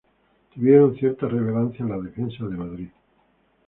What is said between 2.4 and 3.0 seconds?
de Madrid.